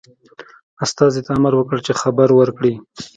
[0.85, 2.73] استازي ته امر وکړ خبر ورکړي.